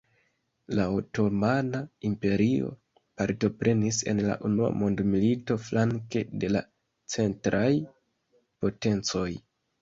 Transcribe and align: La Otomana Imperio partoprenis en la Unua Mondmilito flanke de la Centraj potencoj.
La 0.77 0.85
Otomana 0.99 1.81
Imperio 2.09 2.71
partoprenis 3.21 3.99
en 4.13 4.21
la 4.29 4.37
Unua 4.49 4.69
Mondmilito 4.79 5.59
flanke 5.67 6.25
de 6.45 6.51
la 6.55 6.63
Centraj 7.17 7.71
potencoj. 8.65 9.29